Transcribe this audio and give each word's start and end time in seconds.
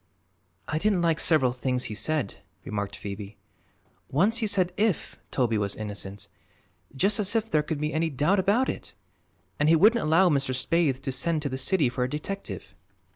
"I 0.67 0.79
didn't 0.79 1.03
like 1.03 1.19
several 1.19 1.51
things 1.51 1.83
he 1.83 1.93
said," 1.93 2.37
remarked 2.65 2.95
Phoebe. 2.95 3.37
"Once 4.09 4.39
he 4.39 4.47
said 4.47 4.73
'if' 4.75 5.19
Toby 5.29 5.59
was 5.59 5.75
innocent 5.75 6.27
just 6.95 7.19
as 7.19 7.35
if 7.35 7.51
there 7.51 7.61
could 7.61 7.79
be 7.79 7.93
any 7.93 8.09
doubt 8.09 8.39
about 8.39 8.67
it! 8.67 8.95
and 9.59 9.69
he 9.69 9.75
wouldn't 9.75 10.01
allow 10.03 10.27
Mr. 10.27 10.55
Spaythe 10.55 11.01
to 11.01 11.11
send 11.11 11.43
to 11.43 11.49
the 11.49 11.55
city 11.59 11.87
for 11.87 12.03
a 12.03 12.09
detective." 12.09 12.73